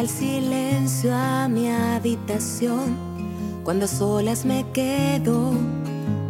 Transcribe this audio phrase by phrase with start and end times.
[0.01, 2.97] El silencio a mi habitación,
[3.63, 5.53] cuando solas me quedo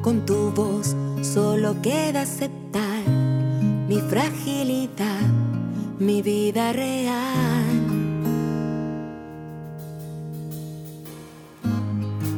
[0.02, 3.06] con tu voz, solo queda aceptar
[3.88, 5.20] mi fragilidad,
[6.00, 7.70] mi vida real.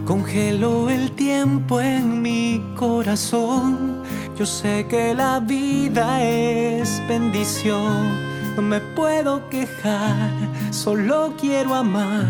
[0.05, 4.03] Congelo el tiempo en mi corazón,
[4.39, 8.33] yo sé que la vida es bendición.
[8.55, 10.31] No me puedo quejar,
[10.73, 12.27] solo quiero amar,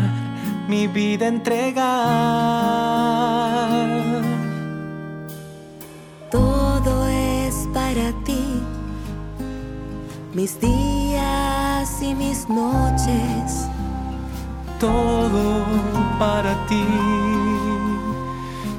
[0.67, 1.83] mi vida entregar.
[6.29, 8.61] Todo es para ti,
[10.33, 13.67] mis días y mis noches.
[14.79, 15.63] Todo
[16.19, 16.85] para ti,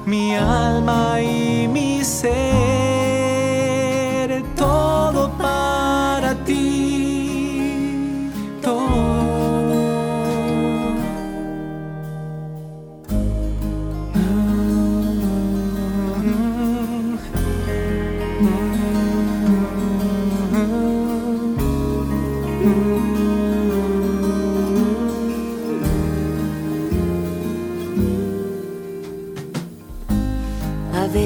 [0.04, 2.93] mi alma y mi ser,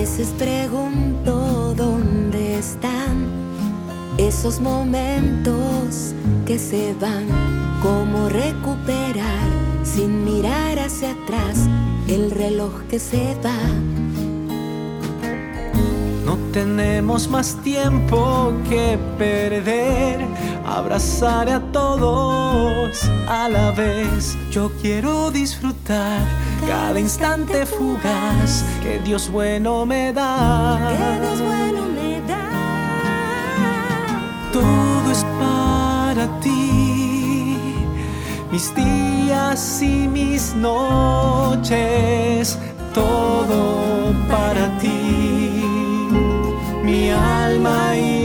[0.09, 3.27] veces pregunto dónde están
[4.17, 6.15] Esos momentos
[6.47, 7.27] que se van,
[7.83, 9.49] como recuperar
[9.85, 11.69] sin mirar hacia atrás
[12.09, 13.61] el reloj que se va.
[16.25, 20.27] No tenemos más tiempo que perder,
[20.67, 24.37] abrazar a todos a la vez.
[24.51, 26.21] Yo quiero disfrutar
[26.67, 30.79] cada instante fugaz que Dios bueno me da.
[30.91, 32.49] Que Dios bueno me da.
[34.53, 37.57] Todo es para ti,
[38.51, 42.59] mis días y mis noches,
[42.93, 45.63] todo para ti,
[46.83, 48.18] mi alma y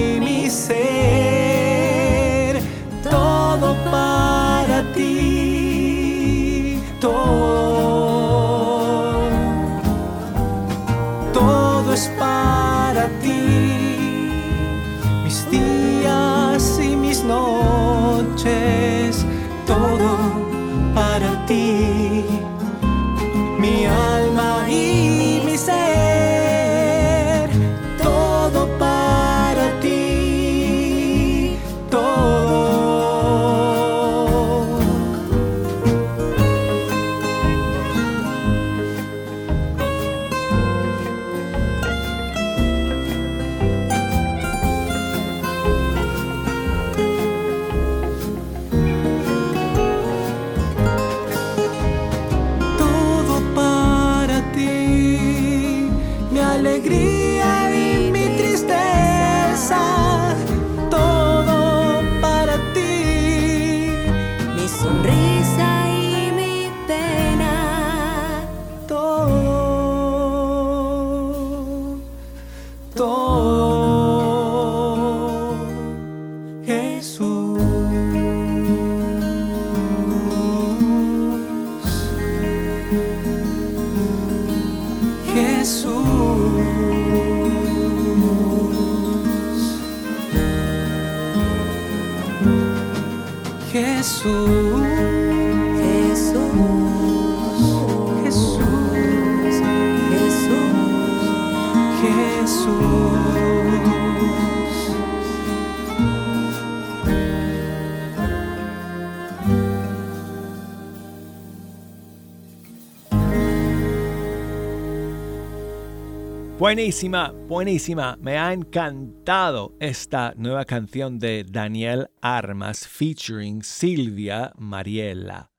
[116.74, 118.18] Buenísima, buenísima.
[118.20, 125.52] Me ha encantado esta nueva canción de Daniel Armas featuring Silvia Mariela.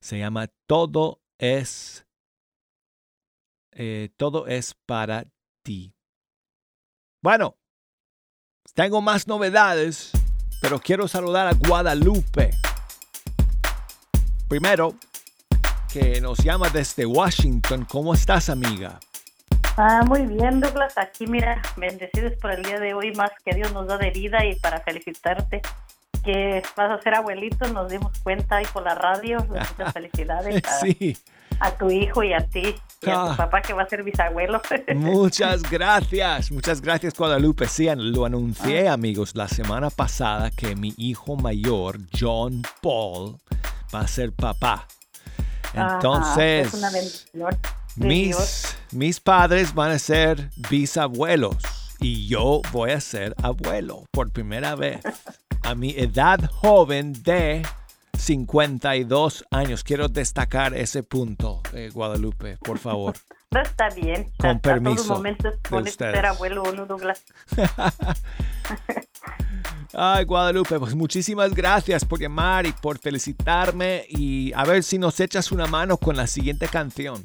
[0.00, 2.06] Se llama Todo es
[3.72, 5.26] eh, Todo es para
[5.64, 5.92] ti.
[7.20, 7.56] Bueno,
[8.74, 10.12] tengo más novedades,
[10.62, 12.52] pero quiero saludar a Guadalupe.
[14.48, 14.94] Primero,
[15.92, 17.84] que nos llama desde Washington.
[17.90, 19.00] ¿Cómo estás, amiga?
[19.82, 20.98] Ah, muy bien, Douglas.
[20.98, 24.44] Aquí, mira, bendecidos por el día de hoy, más que Dios nos da de vida
[24.44, 25.62] y para felicitarte
[26.22, 29.38] que vas a ser abuelito, nos dimos cuenta ahí por la radio.
[29.48, 31.16] Muchas felicidades a, Sí.
[31.60, 33.28] a tu hijo y a ti y a Ah.
[33.30, 34.60] tu papá que va a ser bisabuelo.
[34.96, 37.66] Muchas gracias, muchas gracias Guadalupe.
[37.66, 43.38] Sí, lo anuncié amigos la semana pasada que mi hijo mayor, John Paul,
[43.94, 44.86] va a ser papá.
[45.74, 47.56] Ajá, Entonces, es una bendición.
[47.96, 51.56] Mis, mis padres van a ser bisabuelos
[52.00, 55.00] y yo voy a ser abuelo por primera vez
[55.62, 57.62] a mi edad joven de
[58.16, 59.82] 52 años.
[59.84, 63.14] Quiero destacar ese punto, eh, Guadalupe, por favor.
[63.52, 64.30] No está bien.
[64.38, 67.24] Con A- a permiso todo momento de ser abuelo, ¿no, Douglas?
[69.92, 75.18] Ay, Guadalupe, pues muchísimas gracias por llamar y por felicitarme y a ver si nos
[75.18, 77.24] echas una mano con la siguiente canción.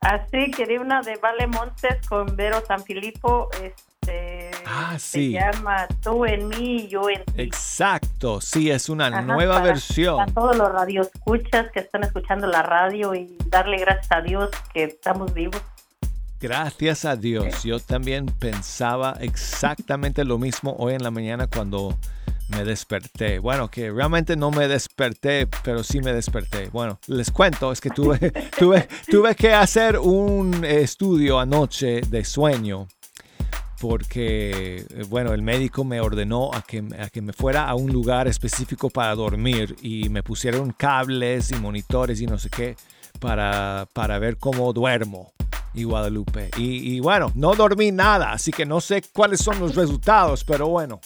[0.00, 3.48] Así quería una de Vale Montes con Vero San Filipo.
[3.62, 5.32] Este, Ah, sí.
[5.32, 7.32] Se llama Tú en mí y yo en ti.
[7.42, 10.16] Exacto, sí, es una Ajá, nueva para- versión.
[10.18, 14.84] Para todos los radioescuchas que están escuchando la radio y darle gracias a Dios que
[14.84, 15.60] estamos vivos.
[16.40, 17.64] Gracias a Dios.
[17.64, 21.98] Yo también pensaba exactamente lo mismo hoy en la mañana cuando
[22.48, 23.38] me desperté.
[23.38, 26.68] Bueno, que realmente no me desperté, pero sí me desperté.
[26.70, 28.18] Bueno, les cuento, es que tuve,
[28.58, 32.88] tuve, tuve que hacer un estudio anoche de sueño
[33.80, 37.92] porque, eh, bueno, el médico me ordenó a que, a que me fuera a un
[37.92, 42.76] lugar específico para dormir y me pusieron cables y monitores y no sé qué
[43.20, 45.32] para, para ver cómo duermo.
[45.74, 46.50] Y Guadalupe.
[46.56, 51.00] Y, bueno, no dormí nada, así que no sé cuáles son los resultados, pero bueno.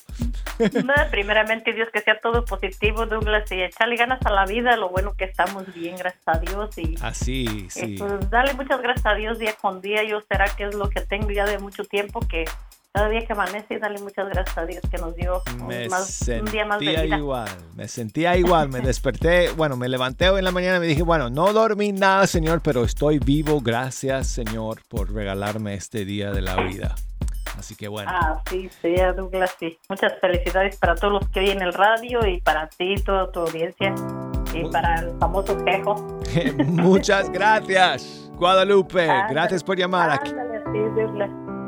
[1.11, 5.15] primeramente Dios que sea todo positivo, Douglas, y echarle ganas a la vida, lo bueno
[5.15, 6.79] que estamos bien, gracias a Dios.
[6.79, 7.97] Y, así, sí.
[7.99, 11.01] pues dale muchas gracias a Dios día con día, yo será que es lo que
[11.01, 12.45] tengo ya de mucho tiempo que
[12.93, 16.79] cada día que amanece, dale muchas gracias a Dios que nos dio un, día más
[16.79, 17.05] de vida.
[17.07, 20.87] igual, me sentía igual, me desperté, bueno, me levanté hoy en la mañana y me
[20.87, 26.33] dije, bueno, no dormí nada, Señor, pero estoy vivo, gracias, Señor, por regalarme este día
[26.33, 26.95] de la vida.
[27.59, 28.11] Así que bueno.
[28.13, 29.79] Ah, sí, sea Douglas, sí.
[29.89, 33.95] Muchas felicidades para todos los que oyen el radio y para ti, toda tu audiencia
[34.53, 35.95] y para el famoso quejo.
[36.67, 39.07] Muchas gracias, Guadalupe.
[39.31, 40.11] gracias por llamar.
[40.11, 40.33] aquí.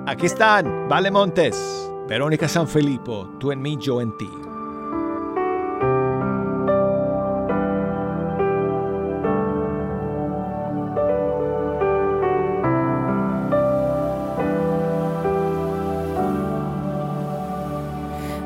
[0.07, 4.29] Aquí están, Vale Montes, Verónica San Felipo, tú en mí, yo en ti.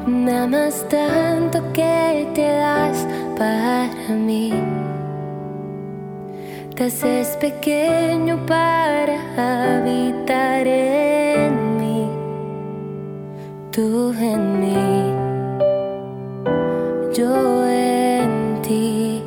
[0.06, 3.04] Me amas tanto que te das
[3.36, 4.77] para mí.
[6.78, 9.16] Te haces pequeño para
[9.80, 12.08] habitar en mí,
[13.72, 15.12] tú en mí,
[17.12, 19.24] yo en ti,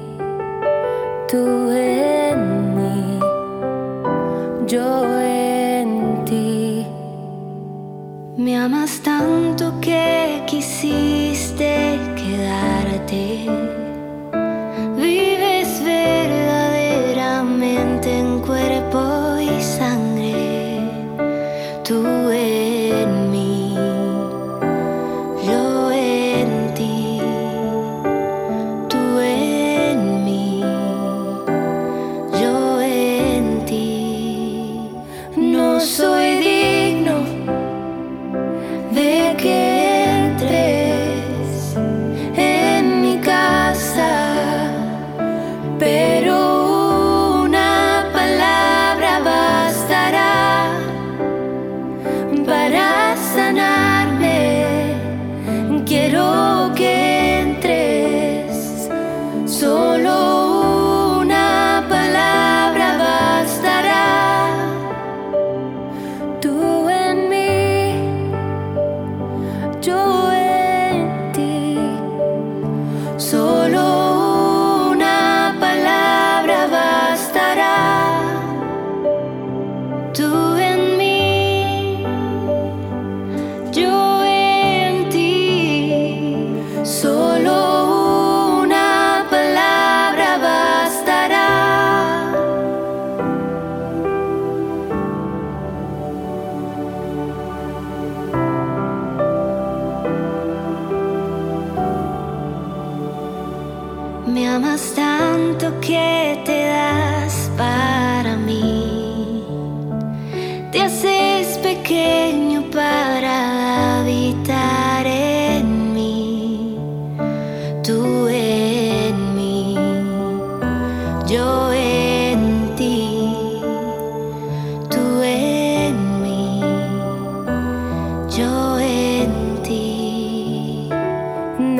[1.29, 3.19] tú en mí,
[4.65, 6.87] yo en ti.
[8.37, 13.60] Me amas tanto que quisiste quedarte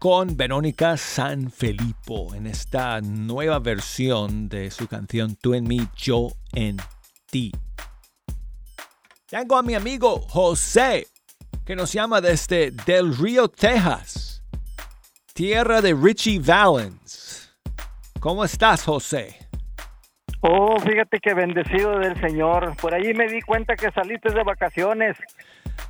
[0.01, 6.77] Con Verónica Sanfilippo en esta nueva versión de su canción Tú en mí, yo en
[7.31, 7.53] ti.
[9.29, 11.07] Tengo a mi amigo José
[11.65, 14.43] que nos llama desde Del Río, Texas,
[15.35, 17.55] tierra de Richie Valens.
[18.19, 19.48] ¿Cómo estás, José?
[20.41, 22.77] Oh, fíjate que bendecido del Señor.
[22.81, 25.17] Por allí me di cuenta que saliste de vacaciones.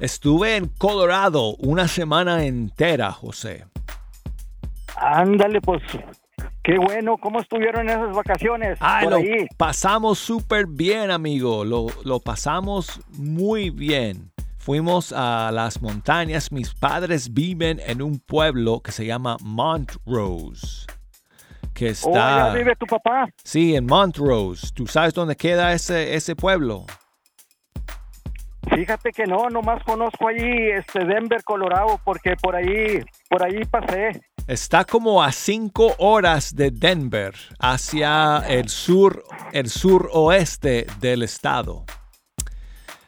[0.01, 3.67] Estuve en Colorado una semana entera, José.
[4.97, 5.83] Ándale, pues,
[6.63, 7.19] qué bueno.
[7.19, 8.79] ¿Cómo estuvieron esas vacaciones?
[8.81, 9.47] Ay, por lo ahí.
[9.57, 11.65] pasamos súper bien, amigo.
[11.65, 14.31] Lo, lo pasamos muy bien.
[14.59, 16.53] Fuimos a las montañas.
[16.53, 20.87] Mis padres viven en un pueblo que se llama Montrose.
[21.79, 22.49] Que Oh, está.
[22.49, 23.29] ¿ya vive tu papá?
[23.45, 24.67] Sí, en Montrose.
[24.75, 26.85] ¿Tú sabes dónde queda ese, ese pueblo?
[28.75, 34.21] Fíjate que no, nomás conozco allí este Denver, Colorado, porque por ahí, por ahí pasé.
[34.49, 41.85] Está como a cinco horas de Denver, hacia el sur, el sur oeste del estado.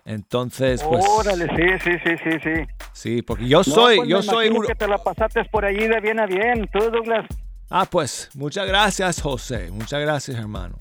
[0.05, 1.05] Entonces, pues.
[1.09, 2.67] Órale, sí, sí, sí, sí, sí.
[2.93, 6.01] Sí, porque yo No, soy, pues, yo soy que te la pasaste por allí de
[6.01, 6.69] bien a bien.
[6.73, 7.27] Tú, Douglas.
[7.71, 9.71] Ah, pues, muchas gracias, José.
[9.71, 10.77] Muchas gracias, hermano.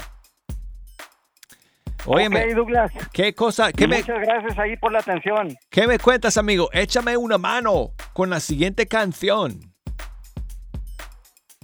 [2.05, 2.91] Óyeme, Ok, Douglas.
[3.13, 5.55] ¿qué cosa, qué me, Muchas gracias ahí por la atención.
[5.69, 6.69] qué me cuentas, amigo?
[6.71, 9.59] Échame una mano con la siguiente canción.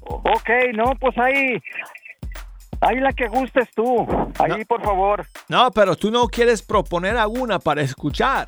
[0.01, 1.59] Ok, no, pues ahí,
[2.81, 4.05] ahí la que gustes tú.
[4.37, 4.65] Ahí, No.
[4.67, 5.25] por favor.
[5.47, 8.47] No, pero tú no quieres proponer alguna para escuchar.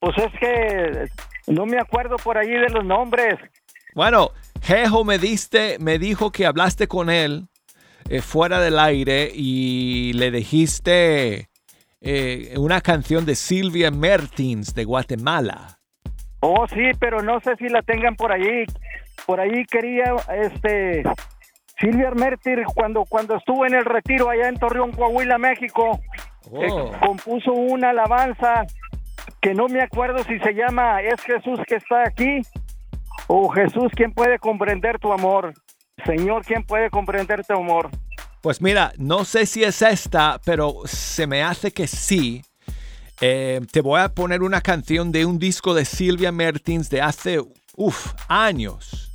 [0.00, 1.08] Pues es que
[1.46, 3.36] no me acuerdo por ahí de los nombres.
[3.94, 4.32] Bueno,
[4.68, 7.48] Jejo me diste, me dijo que hablaste con él
[8.10, 11.48] eh, fuera del aire y le dijiste
[12.02, 15.78] eh, una canción de Silvia Mertins de Guatemala.
[16.40, 18.66] Oh, sí, pero no sé si la tengan por ahí.
[19.24, 21.02] Por ahí quería, este,
[21.80, 25.98] Silvia Mértir, cuando, cuando estuvo en el retiro allá en Torreón, Coahuila, México,
[26.60, 26.92] eh, Oh.
[27.00, 28.66] compuso una alabanza
[29.40, 32.42] que no me acuerdo si se llama Es Jesús que está aquí
[33.28, 35.54] o Jesús quien puede comprender tu amor.
[36.04, 37.90] Señor, ¿quién puede comprender tu amor?
[38.40, 42.42] Pues mira, no sé si es esta, pero se me hace que sí.
[43.20, 47.40] Eh, te voy a poner una canción de un disco de Silvia Mertins de hace,
[47.76, 49.07] uf, años.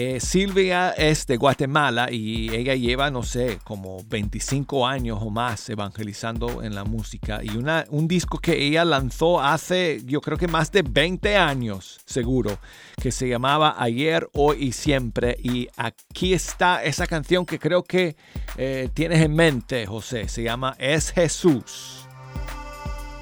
[0.00, 5.68] Eh, Silvia es de Guatemala y ella lleva, no sé, como 25 años o más
[5.70, 7.40] evangelizando en la música.
[7.42, 11.98] Y una, un disco que ella lanzó hace, yo creo que más de 20 años,
[12.06, 12.60] seguro,
[13.02, 15.36] que se llamaba Ayer, Hoy y Siempre.
[15.42, 18.14] Y aquí está esa canción que creo que
[18.56, 20.28] eh, tienes en mente, José.
[20.28, 22.06] Se llama Es Jesús.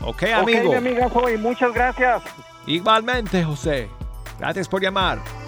[0.03, 0.59] Ok, amigo.
[0.59, 2.23] Ok, mi amiga Zoe, muchas gracias.
[2.67, 3.89] Igualmente, José.
[4.39, 5.46] Gracias por llamar.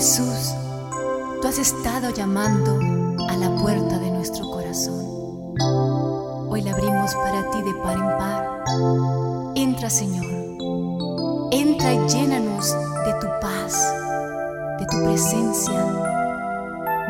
[0.00, 0.54] Jesús,
[1.42, 2.78] tú has estado llamando
[3.28, 5.04] a la puerta de nuestro corazón.
[6.48, 8.64] Hoy la abrimos para ti de par en par.
[9.56, 10.24] Entra, Señor.
[11.50, 13.94] Entra y llénanos de tu paz,
[14.78, 15.84] de tu presencia,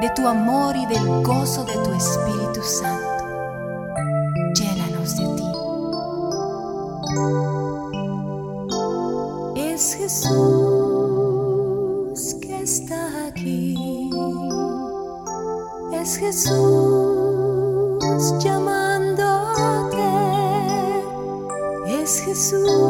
[0.01, 3.25] de tu amor y del gozo de tu Espíritu Santo.
[4.57, 5.45] Llénanos de ti.
[12.63, 13.75] Está aquí.
[15.93, 16.55] Es Jesús
[18.43, 20.09] llamándote.
[22.03, 22.90] Es Jesús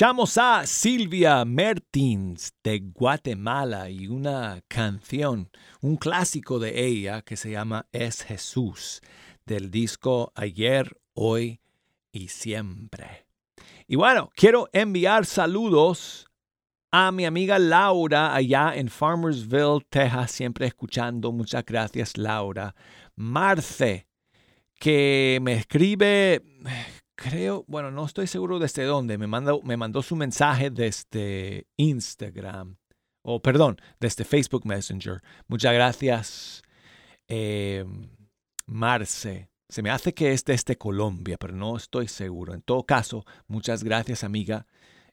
[0.00, 5.50] Escuchamos a Silvia Mertins de Guatemala y una canción,
[5.82, 9.02] un clásico de ella que se llama Es Jesús,
[9.44, 11.60] del disco Ayer, Hoy
[12.12, 13.26] y Siempre.
[13.86, 16.26] Y bueno, quiero enviar saludos
[16.90, 21.30] a mi amiga Laura allá en Farmersville, Texas, siempre escuchando.
[21.30, 22.74] Muchas gracias, Laura.
[23.16, 24.06] Marce,
[24.78, 26.42] que me escribe
[27.20, 32.78] creo, bueno, no estoy seguro desde dónde, me mandó, me mandó su mensaje desde Instagram.
[33.22, 35.20] o perdón, desde Facebook Messenger.
[35.46, 36.62] Muchas gracias,
[37.28, 37.84] eh,
[38.66, 39.50] Marce.
[39.68, 42.54] Se me hace que es desde Colombia, pero no estoy seguro.
[42.54, 44.66] En todo caso, muchas gracias, amiga,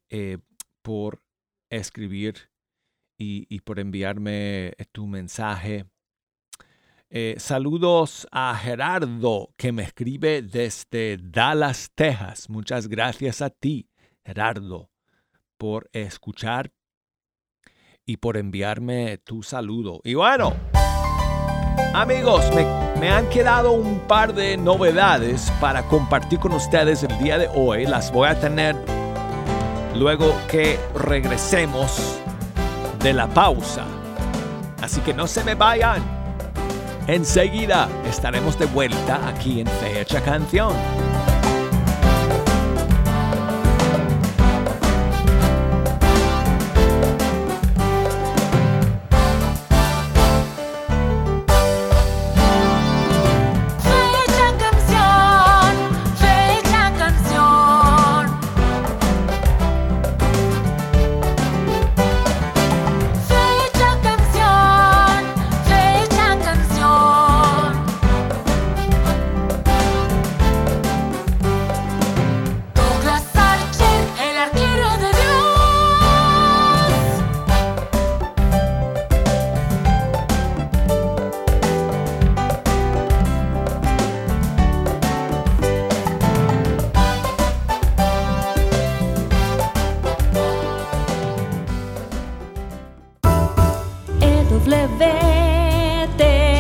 [0.10, 0.38] eh,
[0.82, 1.22] por
[1.70, 2.50] escribir
[3.20, 5.86] y, por enviarme tu mensaje.
[7.10, 12.50] Eh, saludos a Gerardo que me escribe desde Dallas, Texas.
[12.50, 13.90] Muchas gracias a ti,
[14.26, 14.90] Gerardo,
[15.58, 16.74] por escuchar
[18.06, 20.02] y por enviarme tu saludo.
[20.04, 20.54] Y bueno,
[21.94, 22.44] amigos,
[23.00, 27.86] me, han quedado un par de novedades para compartir con ustedes el día de hoy.
[27.86, 28.76] Las voy a tener
[29.96, 32.20] luego que regresemos
[33.02, 33.86] de la pausa.
[34.82, 36.17] Así que no se me vayan.
[37.08, 40.74] Enseguida estaremos de vuelta aquí en Fecha Canción.
[94.74, 96.57] Amigos?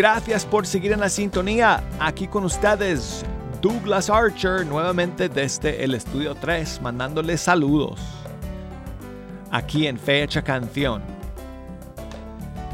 [0.00, 1.84] Gracias por seguir en la sintonía.
[1.98, 3.22] Aquí con ustedes
[3.60, 8.00] Douglas Archer nuevamente desde el estudio 3 mandándoles saludos.
[9.50, 11.02] Aquí en Fecha Canción.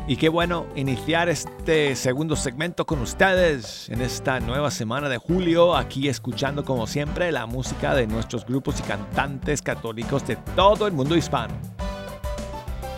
[0.06, 5.74] Y qué bueno iniciar este segundo segmento con ustedes en esta nueva semana de julio,
[5.74, 10.92] aquí escuchando como siempre la música de nuestros grupos y cantantes católicos de todo el
[10.92, 11.75] mundo hispano.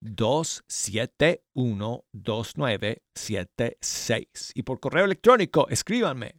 [0.00, 6.36] 271 2976 y por correo electrónico escríbanme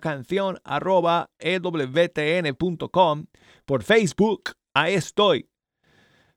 [0.00, 3.26] canción arroba ewtn.com
[3.66, 5.48] por Facebook ahí estoy.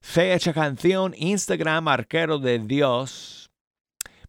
[0.01, 3.51] Fe hecha canción Instagram arquero de Dios.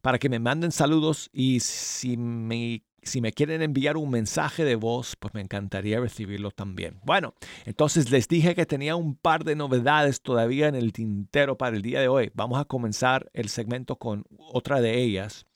[0.00, 4.76] Para que me manden saludos y si me si me quieren enviar un mensaje de
[4.76, 7.00] voz, pues me encantaría recibirlo también.
[7.04, 11.76] Bueno, entonces les dije que tenía un par de novedades todavía en el tintero para
[11.76, 12.30] el día de hoy.
[12.34, 15.46] Vamos a comenzar el segmento con otra de ellas.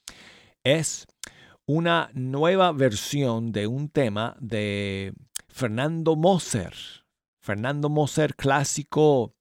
[0.64, 1.06] Es
[1.66, 5.12] una nueva versión de un tema de
[5.48, 6.74] Fernando Moser.
[7.40, 9.34] Fernando Moser, clásico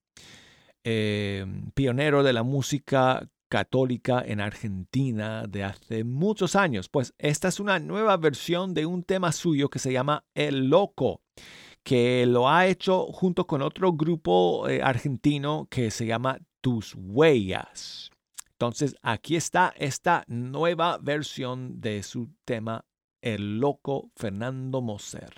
[0.84, 6.90] eh, pionero de la música católica en Argentina de hace muchos años.
[6.90, 11.22] Pues esta es una nueva versión de un tema suyo que se llama El Loco,
[11.84, 18.12] que lo ha hecho junto con otro grupo eh, argentino que se llama Tus Huellas.
[18.52, 22.86] Entonces aquí está esta nueva versión de su tema
[23.22, 25.34] El Loco Fernando Moser.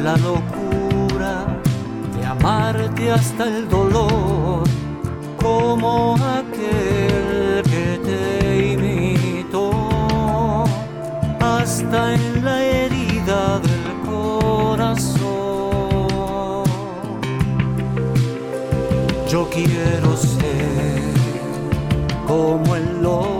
[0.00, 1.46] La locura
[2.14, 4.62] de amarte hasta el dolor,
[5.42, 9.70] como aquel que te imitó
[11.40, 15.18] hasta en la herida del corazón.
[19.30, 20.37] Yo quiero ser
[22.28, 23.37] como el loco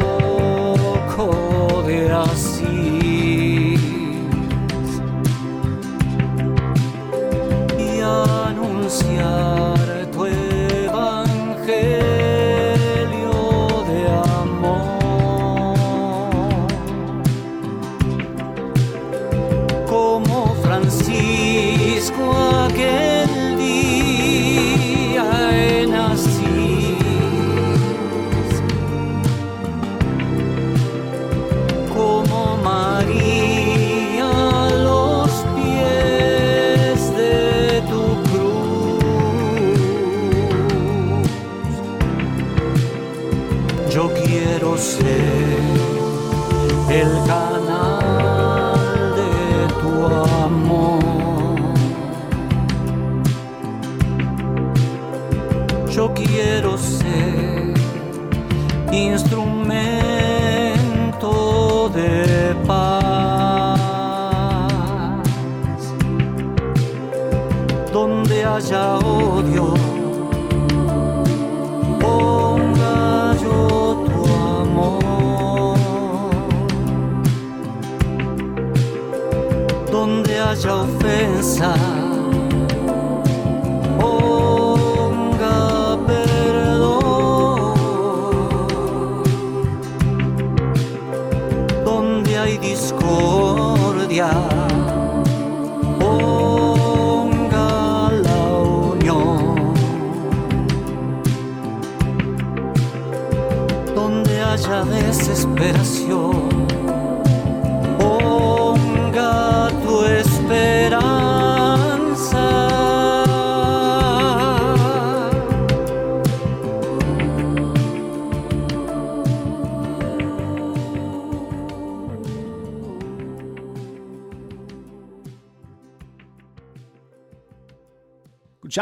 [81.39, 81.98] dançar.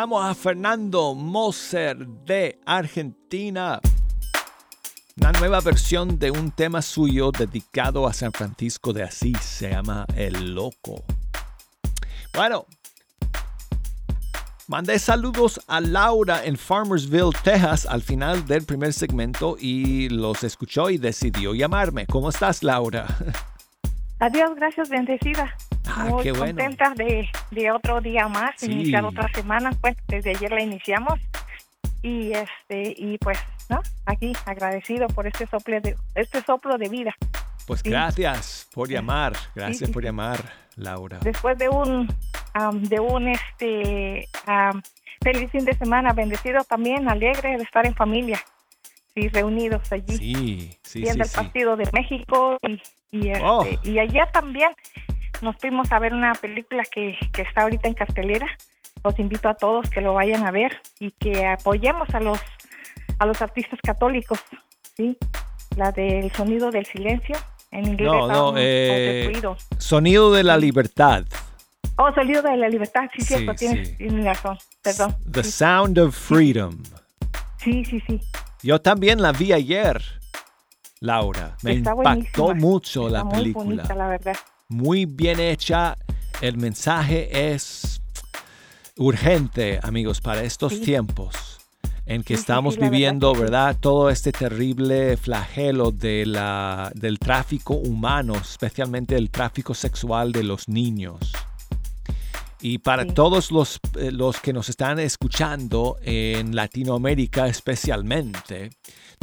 [0.07, 3.81] Escuchamos a Fernando Moser de Argentina.
[5.17, 9.41] Una nueva versión de un tema suyo dedicado a San Francisco de Asís.
[9.41, 11.03] Se llama El Loco.
[12.33, 12.67] Bueno,
[14.69, 20.89] mandé saludos a Laura en Farmersville, Texas, al final del primer segmento y los escuchó
[20.89, 22.07] y decidió llamarme.
[22.07, 23.09] ¿Cómo estás, Laura?
[24.21, 25.53] Adiós, gracias, bendecida.
[25.89, 26.47] Ah, Muy qué bueno.
[26.47, 28.71] contenta de, de otro día más, Sí.
[28.73, 29.71] iniciar otra semana.
[29.81, 31.21] Pues desde ayer la iniciamos
[32.03, 37.15] y este y pues no, aquí agradecido por este soplo de este soplo de vida.
[37.67, 37.91] Pues Sí.
[37.91, 39.33] gracias por llamar.
[39.55, 40.39] Gracias sí, por llamar,
[40.77, 41.19] Laura.
[41.23, 42.09] Después de un
[42.55, 44.83] am, de un este am,
[45.23, 48.41] feliz fin de semana, bendecido también, alegre de estar en familia.
[49.15, 50.15] sí, reunidos allí.
[50.19, 52.81] Sí, sí, viendo sí, el partido de México y,
[53.19, 53.67] y, este, Oh.
[53.83, 54.71] y ayer también
[55.43, 58.47] nos fuimos a ver una película que, que está ahorita en cartelera.
[59.05, 62.41] Los invito a todos que lo vayan a ver y que apoyemos a los
[63.19, 64.39] a los artistas católicos,
[64.97, 65.17] sí,
[65.77, 67.35] la del sonido del silencio
[67.71, 68.07] en inglés.
[68.09, 69.33] No, es no, eh.
[69.79, 71.25] Sonido de la libertad.
[71.97, 73.97] Oh, sonido de la libertad, sí, Sí, cierto, tienes, sí.
[73.97, 75.17] tienes razón, perdón.
[75.31, 76.77] The Sí, Sound of Freedom.
[77.59, 78.21] sí, sí, sí.
[78.63, 80.03] Yo también la vi ayer,
[81.01, 81.57] Laura.
[81.63, 82.55] Me Está impactó buenísima.
[82.55, 83.65] mucho la Está muy película.
[83.65, 84.37] bonita, la verdad.
[84.69, 85.97] Muy bien hecha.
[86.41, 88.01] El mensaje es
[88.97, 90.81] urgente, amigos, para estos Sí.
[90.81, 91.37] tiempos
[92.05, 93.35] en que Sí, estamos sí, la verdad viviendo.
[93.35, 93.77] ¿verdad?
[93.81, 100.69] Todo este terrible flagelo de la, del tráfico humano, especialmente el tráfico sexual de los
[100.69, 101.19] niños.
[102.61, 103.11] Y para Sí.
[103.13, 108.71] todos los, eh, los que nos están escuchando en Latinoamérica especialmente,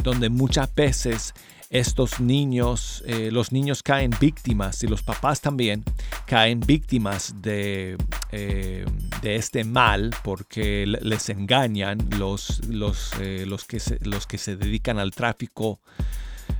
[0.02, 1.34] donde muchas veces
[1.74, 5.82] estos niños, eh, los niños caen víctimas y los papás también
[6.24, 7.96] caen víctimas de,
[8.30, 8.84] eh,
[9.24, 14.56] este mal porque le- les engañan los, los, eh, los, que, se, los que se
[14.56, 15.80] dedican al tráfico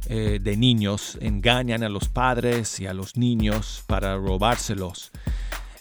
[0.07, 5.11] de niños, engañan a los padres y a los niños para robárselos.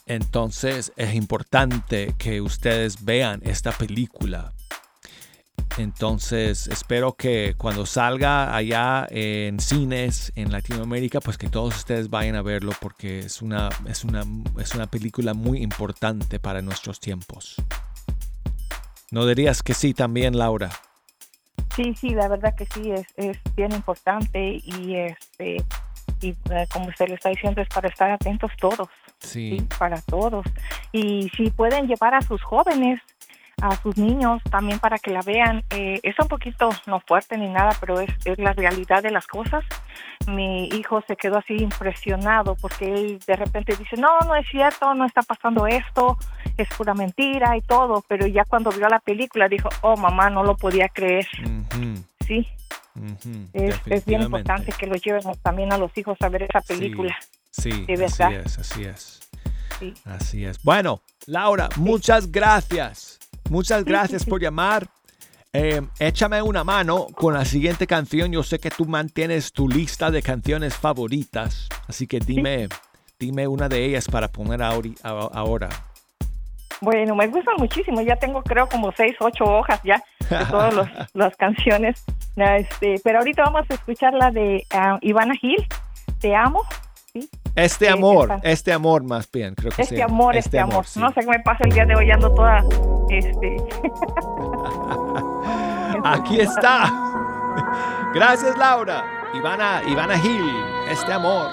[0.05, 4.52] Entonces es importante que ustedes vean esta película.
[5.77, 12.35] Entonces espero que cuando salga allá en cines en Latinoamérica, pues que todos ustedes vayan
[12.35, 14.23] a verlo porque es una, es una,
[14.59, 17.55] es una película muy importante para nuestros tiempos.
[19.09, 20.69] ¿No dirías que sí también, Laura?
[21.75, 25.57] Sí, sí, la verdad que sí, es, es bien importante y este
[26.21, 28.87] y eh, como usted lo está diciendo es para estar atentos todos,
[29.19, 29.57] Sí.
[29.57, 30.45] sí, para todos.
[30.91, 32.99] Y si pueden llevar a sus jóvenes,
[33.61, 37.47] a sus niños también para que la vean, eh, es un poquito no fuerte ni
[37.47, 39.63] nada, pero es, es la realidad de las cosas.
[40.27, 44.93] Mi hijo se quedó así impresionado porque él de repente dice, no, no es cierto,
[44.95, 46.17] no está pasando esto,
[46.57, 50.43] es pura mentira y todo, pero ya cuando vio la película dijo, oh mamá, no
[50.43, 51.27] lo podía creer,
[52.25, 52.47] sí.
[53.53, 56.73] Es, es bien importante que lo lleven también a los hijos a ver esa Sí,
[56.75, 57.17] película.
[57.49, 59.29] Sí, de así es, así es.
[59.79, 59.93] Sí.
[60.05, 60.61] Así es.
[60.63, 63.19] Bueno, Laura, muchas gracias.
[63.49, 64.87] Muchas gracias por llamar.
[65.55, 68.31] Eh, échame una mano con la siguiente canción.
[68.31, 72.69] Yo sé que tú mantienes tu lista de canciones favoritas, así que dime,
[73.19, 75.69] dime una de ellas para poner ahora.
[76.81, 78.01] Bueno, me gustan muchísimo.
[78.01, 80.73] Ya tengo creo como seis, ocho hojas ya de todas
[81.13, 82.03] las canciones.
[82.35, 85.65] Este, pero ahorita vamos a escuchar la de ah, Ivana Gil,
[86.19, 86.63] Te amo.
[87.55, 88.39] Este amor, esa.
[88.49, 90.85] este amor más bien, creo que Este amor, este, amor.
[90.87, 90.99] sí.
[90.99, 92.63] No sé qué me pasa el día de hoy, ando toda...
[93.09, 93.57] Este,
[96.03, 96.91] Aquí está.
[98.13, 99.03] Gracias, Laura.
[99.33, 100.51] Ivana, Ivana Gil,
[100.89, 101.49] este amor.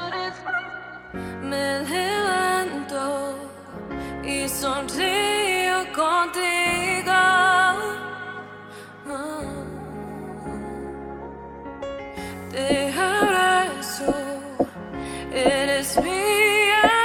[1.42, 3.34] Me levanto
[4.24, 7.12] y sonrío contigo.
[7.12, 7.76] Ah.
[12.50, 14.12] Te abrazo,
[15.32, 16.99] eres mi abrigo.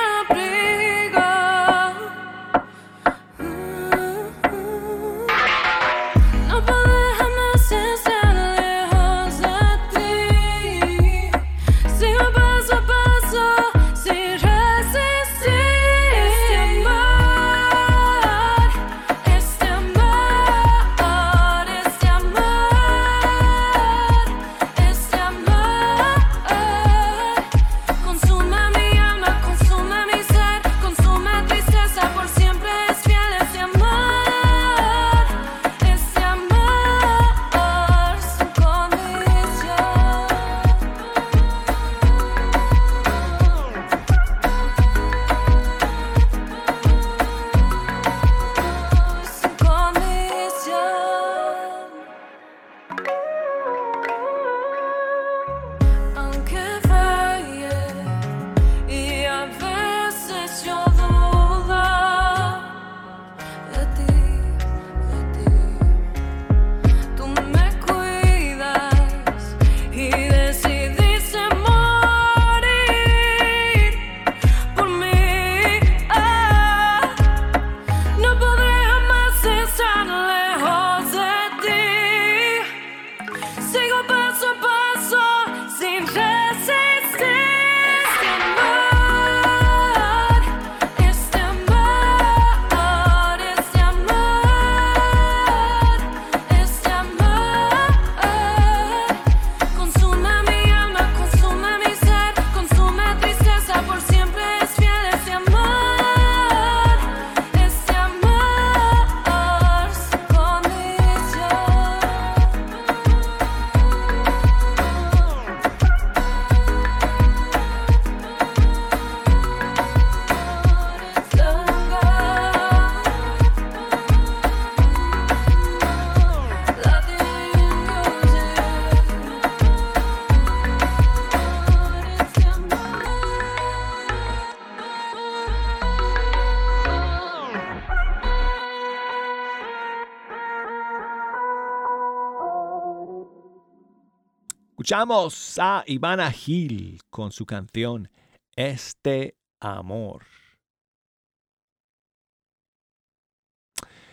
[144.86, 148.07] Escuchamos a Ivana Gil con su canción
[148.55, 150.27] Este Amor.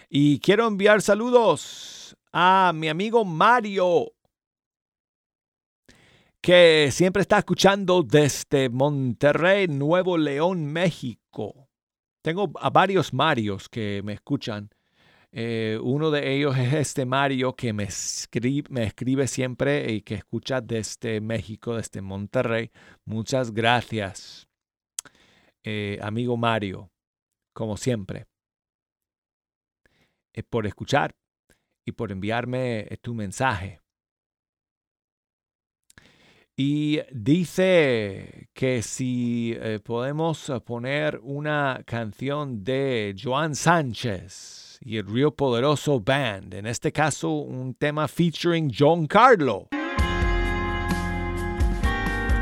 [0.09, 4.15] Y quiero enviar saludos a mi amigo Mario,
[6.41, 11.69] que siempre está escuchando desde Monterrey, Nuevo León, México.
[12.23, 14.71] Tengo a varios Marios que me escuchan
[15.35, 20.15] eh, uno de ellos es este Mario que me escribe, me escribe siempre y que
[20.15, 22.71] escucha desde México, desde Monterrey.
[23.07, 24.47] Muchas gracias,
[25.65, 26.91] eh, amigo Mario,
[27.55, 28.27] como siempre,
[30.35, 31.15] eh, por escuchar
[31.87, 33.81] y por enviarme tu mensaje.
[36.55, 46.01] Y dice que si podemos poner una canción de Joan Sánchez y el Río Poderoso
[46.01, 49.69] Band, en este caso un tema featuring John Carlo.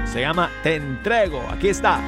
[0.05, 2.01] Se llama Te entrego, aquí está.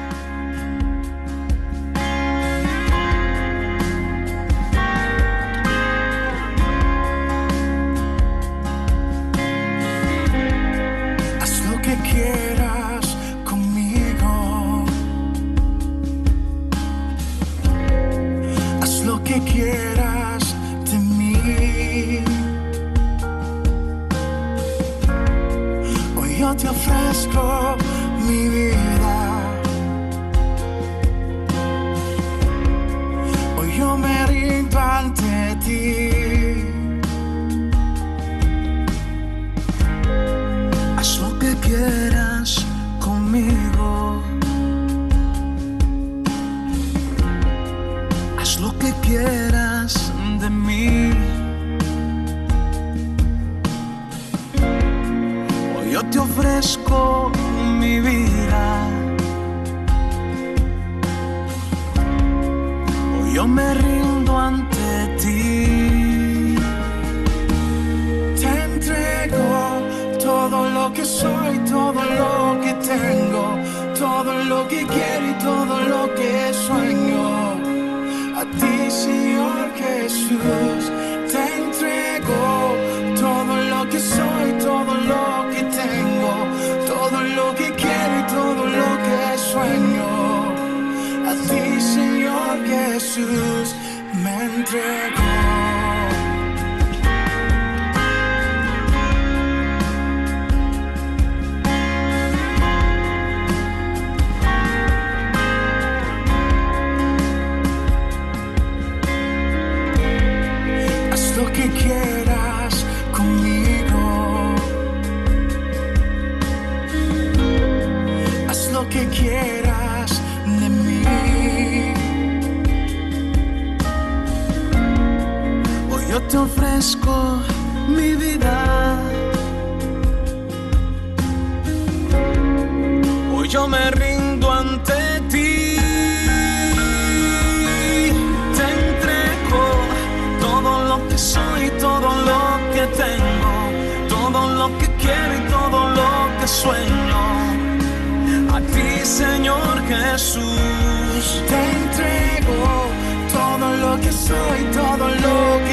[151.23, 152.87] Jesús, te entrego
[153.31, 155.72] todo lo que soy, todo lo que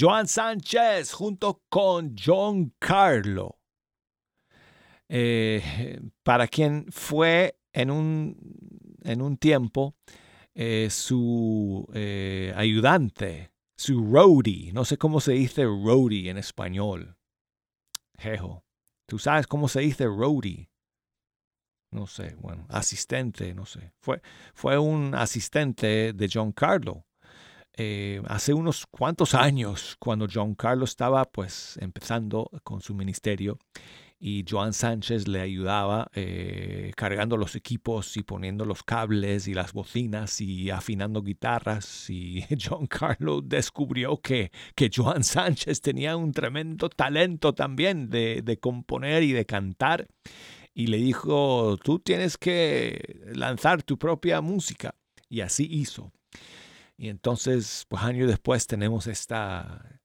[0.00, 3.58] Joan Sánchez junto con John Carlo.
[5.10, 8.34] Eh, para quien fue en un,
[9.02, 9.94] en un tiempo
[10.54, 14.72] eh, su eh, ayudante, su roadie.
[14.72, 17.18] No sé cómo se dice roadie en español.
[18.18, 18.64] Jejo.
[19.06, 20.70] ¿Tú sabes cómo se dice roadie?
[21.90, 23.92] No sé, bueno, asistente, no sé.
[24.00, 24.22] Fue,
[24.54, 27.04] fue un asistente de John Carlo
[27.82, 33.58] eh, hace unos cuantos años, cuando John Carlos estaba pues empezando con su ministerio
[34.18, 39.72] y Joan Sánchez le ayudaba eh, cargando los equipos y poniendo los cables y las
[39.72, 46.90] bocinas y afinando guitarras y John Carlos descubrió que, que Joan Sánchez tenía un tremendo
[46.90, 50.06] talento también de, de componer y de cantar
[50.74, 54.94] y le dijo, tú tienes que lanzar tu propia música.
[55.30, 56.12] Y así hizo.
[57.00, 60.02] Y entonces, pues años después tenemos esta,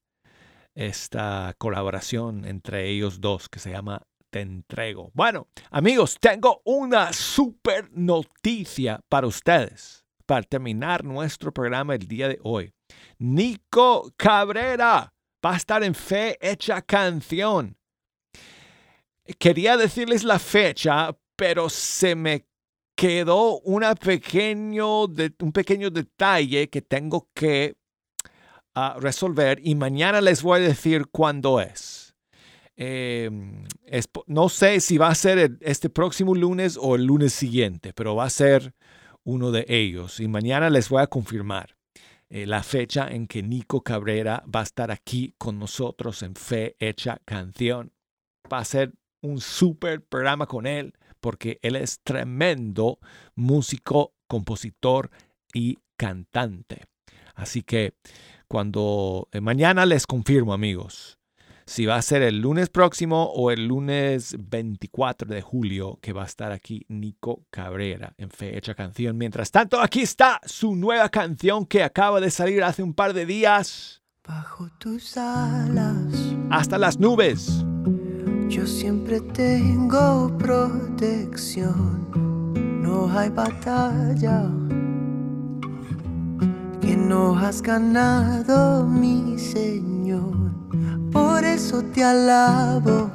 [0.73, 5.11] esta colaboración entre ellos dos que se llama Te entrego.
[5.13, 12.39] Bueno, amigos, tengo una super noticia para ustedes para terminar nuestro programa el día de
[12.43, 12.71] hoy.
[13.17, 15.13] Nico Cabrera
[15.45, 17.77] va a estar en Fe Hecha Canción.
[19.37, 22.45] Quería decirles la fecha, pero se me
[23.05, 27.75] quedó una pequeño un pequeño detalle que tengo que
[28.75, 32.15] uh, resolver y mañana les voy a decir cuándo es.
[32.75, 34.09] Es.
[34.25, 38.25] No sé si va a ser este próximo lunes o el lunes siguiente, pero va
[38.25, 38.73] a ser
[39.23, 41.77] uno de ellos y mañana les voy a confirmar
[42.29, 46.75] eh, la fecha en que Nico Cabrera va a estar aquí con nosotros en Fe
[46.79, 47.93] Hecha Canción.
[48.51, 50.93] Va a ser un super programa con él
[51.25, 52.99] porque él es tremendo
[53.33, 55.09] músico, compositor
[55.55, 56.83] y cantante.
[57.33, 57.95] Así que
[58.47, 61.17] cuando eh, mañana les confirmo, amigos,
[61.65, 66.21] si va a ser el lunes próximo o el lunes 24 de julio que va
[66.21, 69.17] a estar aquí Nico Cabrera en Fecha Canción.
[69.17, 73.25] Mientras tanto, aquí está su nueva canción que acaba de salir hace un par de
[73.25, 74.03] días.
[74.27, 76.35] Bajo tus alas.
[76.51, 77.65] Hasta las nubes.
[78.47, 82.07] Yo siempre tengo protección,
[82.81, 84.49] no hay batalla
[86.79, 90.51] que no has ganado, mi Señor.
[91.11, 93.09] Por eso te alabo,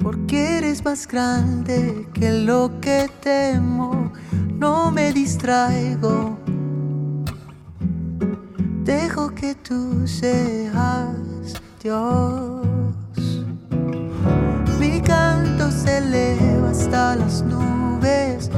[0.00, 4.12] porque eres más grande que lo que temo,
[4.58, 6.38] no me distraigo.
[8.84, 11.16] Dejo que tú seas
[11.82, 12.77] Dios.
[14.78, 18.48] Mi canto se eleva hasta las nubes.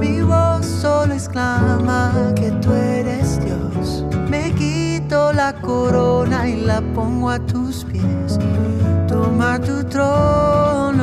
[0.00, 4.04] Mi voz solo exclama que tú eres Dios.
[4.28, 8.36] Me quito la corona y la pongo a tus pies.
[9.06, 10.98] Toma tu trono.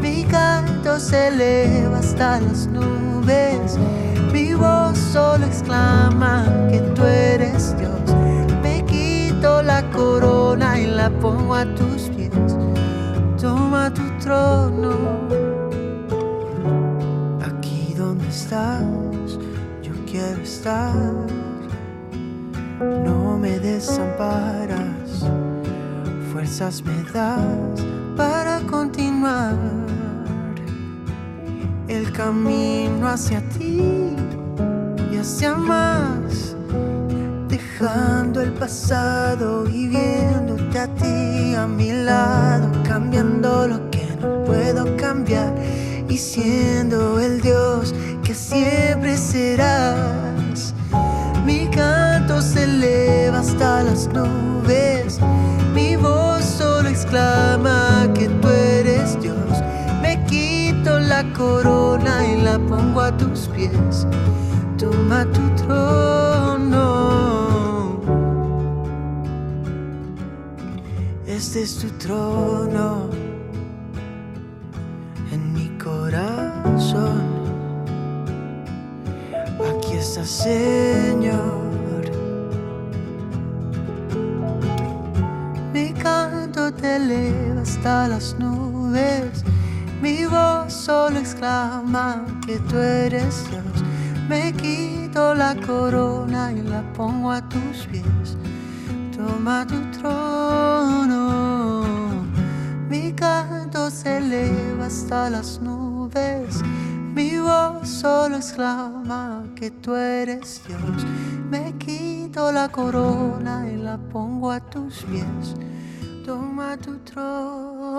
[0.00, 3.76] Mi canto se eleva hasta las nubes.
[4.32, 8.00] Mi voz solo exclama que tú eres Dios.
[8.62, 12.07] Me quito la corona y la pongo a tus pies
[13.68, 14.94] toma tu trono.
[17.44, 19.38] Aquí donde estás,
[19.82, 20.94] yo quiero estar.
[23.04, 25.26] No me desamparas,
[26.32, 27.84] fuerzas me das
[28.16, 29.54] para continuar
[31.88, 34.14] el camino hacia ti
[35.12, 36.47] y hacia más
[37.78, 44.96] dejando el pasado y viéndote a ti a mi lado, cambiando lo que no puedo
[44.96, 45.54] cambiar
[46.08, 50.74] y siendo el Dios que siempre serás.
[51.44, 55.20] Mi canto se eleva hasta las nubes,
[55.72, 59.36] mi voz solo exclama que tú eres Dios.
[60.02, 64.06] Me quito la corona y la pongo a tus pies.
[64.78, 66.97] Toma tu trono.
[71.38, 73.10] Este es tu trono
[75.30, 77.22] en mi corazón.
[79.70, 82.10] Aquí está, Señor.
[85.72, 89.44] Mi canto te eleva hasta las nubes.
[90.02, 93.84] Mi voz solo exclama que tú eres Dios.
[94.28, 98.36] Me quito la corona y la pongo a tus pies
[99.18, 101.82] Toma tu trono.
[102.88, 106.62] Mi canto se eleva hasta las nubes.
[107.16, 111.04] Mi voz solo exclama que tú eres Dios.
[111.50, 115.56] Me quito la corona y la pongo a tus pies.
[116.24, 117.98] Toma tu trono.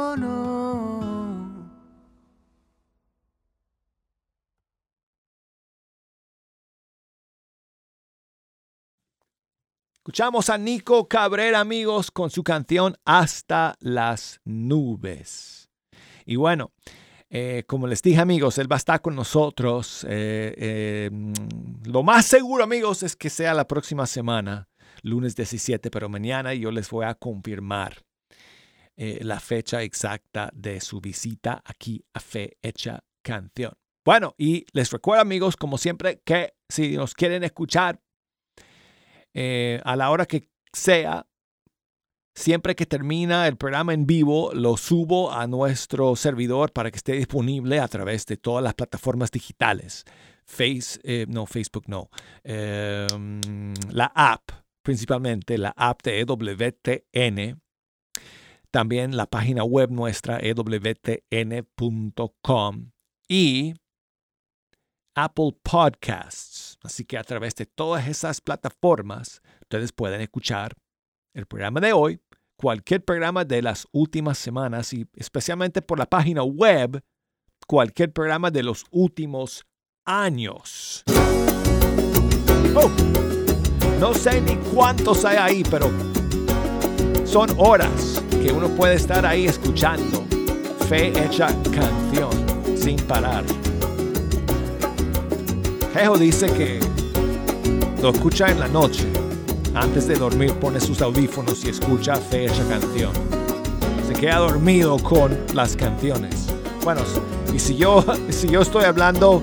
[10.09, 15.69] Escuchamos a Nico Cabrera, amigos, con su canción Hasta las nubes.
[16.25, 16.71] Y bueno,
[17.29, 20.03] eh, como les dije, amigos, él va a estar con nosotros.
[20.09, 24.67] eh, eh, mm, lo más seguro, amigos, es que sea la próxima semana,
[25.03, 28.03] lunes 17, pero mañana yo les voy a confirmar
[28.97, 33.73] la fecha exacta de su visita aquí a Fe Hecha Canción.
[34.03, 38.01] Bueno, y les recuerdo, amigos, como siempre, que si nos quieren escuchar
[39.33, 41.27] eh, a la hora que sea,
[42.35, 47.13] siempre que termina el programa en vivo, lo subo a nuestro servidor para que esté
[47.13, 50.05] disponible a través de todas las plataformas digitales.
[50.45, 52.09] Face, eh, no, Facebook no.
[52.43, 53.07] Eh,
[53.91, 54.51] la app,
[54.81, 57.61] principalmente la app de EWTN.
[58.71, 61.71] También la página web nuestra, ewtn.com.
[63.27, 63.73] Y
[65.15, 66.68] Apple Podcasts.
[66.81, 70.73] Así que a través de todas esas plataformas, ustedes pueden escuchar
[71.33, 72.19] el programa de hoy,
[72.57, 77.01] cualquier programa de las últimas semanas y especialmente por la página web,
[77.67, 79.65] cualquier programa de los últimos
[80.05, 81.03] años.
[82.75, 82.89] Oh,
[83.99, 85.89] no sé ni cuántos hay ahí, pero
[87.25, 90.25] son horas que uno puede estar ahí escuchando
[90.89, 92.31] fe hecha canción
[92.75, 93.43] sin parar.
[95.93, 96.79] Jejo dice que
[98.01, 99.07] lo escucha en la noche.
[99.73, 103.11] Antes de dormir pone sus audífonos y escucha fe hecha canción.
[104.07, 106.47] Se queda dormido con las canciones.
[106.83, 107.01] Bueno,
[107.53, 109.41] y si yo, si yo estoy hablando,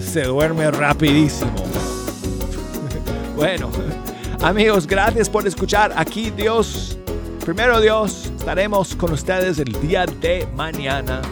[0.00, 1.52] se duerme rapidísimo.
[3.36, 3.70] Bueno,
[4.42, 5.92] amigos, gracias por escuchar.
[5.94, 6.98] Aquí Dios,
[7.44, 11.22] primero Dios, estaremos con ustedes el día de mañana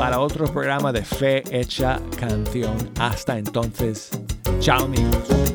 [0.00, 2.74] para otro programa de Fe Hecha Canción.
[2.98, 4.08] Hasta entonces,
[4.58, 5.49] chao amigos.